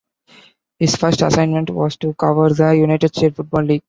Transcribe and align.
His 0.79 0.95
first 0.95 1.21
assignment 1.21 1.69
was 1.69 1.95
to 1.97 2.15
cover 2.15 2.49
the 2.51 2.71
United 2.71 3.15
States 3.15 3.35
Football 3.35 3.65
League. 3.65 3.79